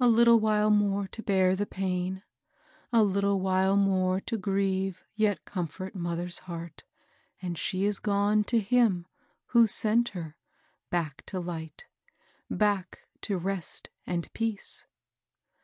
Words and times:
A 0.00 0.06
httle 0.06 0.40
while 0.40 0.68
more 0.72 1.06
to 1.06 1.22
bear 1.22 1.54
the 1.54 1.64
pain,— 1.64 2.24
a 2.92 3.04
little 3.04 3.40
while 3.40 3.76
more 3.76 4.20
to 4.22 4.36
grieve 4.36 5.04
yet 5.14 5.44
comfort 5.44 5.94
mother's 5.94 6.40
heart, 6.50 6.82
and 7.40 7.56
she 7.56 7.84
is 7.84 8.00
gone 8.00 8.42
to 8.42 8.58
Him 8.58 9.06
who 9.50 9.68
sent 9.68 10.08
her,— 10.08 10.36
back 10.90 11.24
to 11.26 11.38
light,— 11.38 11.84
back 12.50 13.06
to 13.20 13.38
rest 13.38 13.90
and 14.04 14.28
peace." 14.32 14.86